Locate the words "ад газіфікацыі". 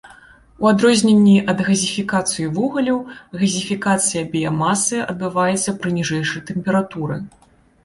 1.53-2.47